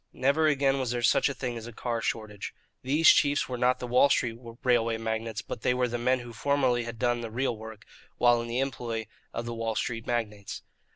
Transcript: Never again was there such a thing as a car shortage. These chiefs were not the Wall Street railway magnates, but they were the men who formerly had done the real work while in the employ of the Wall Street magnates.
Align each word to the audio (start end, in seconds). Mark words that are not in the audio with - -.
Never 0.13 0.47
again 0.47 0.79
was 0.79 0.89
there 0.89 1.03
such 1.03 1.29
a 1.29 1.33
thing 1.35 1.57
as 1.57 1.67
a 1.67 1.71
car 1.71 2.01
shortage. 2.01 2.55
These 2.81 3.07
chiefs 3.09 3.47
were 3.47 3.55
not 3.55 3.77
the 3.77 3.85
Wall 3.85 4.09
Street 4.09 4.35
railway 4.63 4.97
magnates, 4.97 5.43
but 5.43 5.61
they 5.61 5.75
were 5.75 5.87
the 5.87 5.99
men 5.99 6.21
who 6.21 6.33
formerly 6.33 6.85
had 6.85 6.97
done 6.97 7.21
the 7.21 7.29
real 7.29 7.55
work 7.55 7.85
while 8.17 8.41
in 8.41 8.47
the 8.47 8.57
employ 8.61 9.05
of 9.31 9.45
the 9.45 9.53
Wall 9.53 9.75
Street 9.75 10.07
magnates. 10.07 10.63